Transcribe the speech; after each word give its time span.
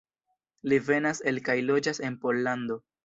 Li 0.71 0.79
venas 0.87 1.21
el 1.33 1.39
kaj 1.49 1.57
loĝas 1.67 2.01
en 2.09 2.17
Pollando. 2.25 2.81